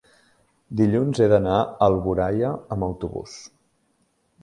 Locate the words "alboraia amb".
1.89-2.91